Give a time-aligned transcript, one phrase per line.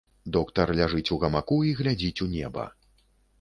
[0.35, 2.67] Доктар ляжыць у гамаку і глядзіць у неба.